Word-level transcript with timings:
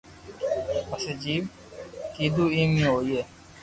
پسي 0.89 1.11
جيم 1.21 1.43
ڪيئو 2.15 2.45
ايم 2.55 2.69
اي 2.77 2.83
ھوئي 2.91 3.19